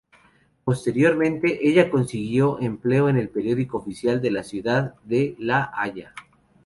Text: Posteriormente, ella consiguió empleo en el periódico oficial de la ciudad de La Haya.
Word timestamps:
Posteriormente, 0.63 1.59
ella 1.69 1.91
consiguió 1.91 2.59
empleo 2.59 3.07
en 3.07 3.17
el 3.19 3.29
periódico 3.29 3.77
oficial 3.77 4.19
de 4.19 4.31
la 4.31 4.41
ciudad 4.41 4.95
de 5.03 5.35
La 5.37 5.71
Haya. 5.75 6.15